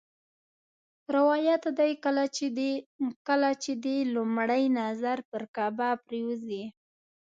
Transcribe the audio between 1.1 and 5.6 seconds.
روایت دی کله چې دې لومړی نظر پر